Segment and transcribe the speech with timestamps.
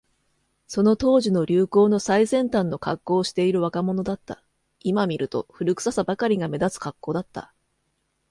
[0.65, 4.43] その当時の流行の最先端のカッコをしている若者だった。
[4.79, 7.53] 今見ると、古臭さばかりが目立つカッコだった。